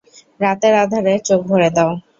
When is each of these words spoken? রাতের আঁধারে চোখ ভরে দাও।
রাতের 0.39 0.73
আঁধারে 0.75 1.13
চোখ 1.27 1.39
ভরে 1.49 1.69
দাও। 1.75 1.91